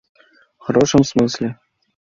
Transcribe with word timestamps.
В 0.57 0.63
хорошем 0.63 1.03
смысле? 1.03 1.59